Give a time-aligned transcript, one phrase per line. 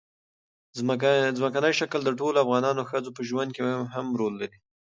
[1.37, 3.61] ځمکنی شکل د ټولو افغان ښځو په ژوند کې
[3.93, 4.57] هم رول لري.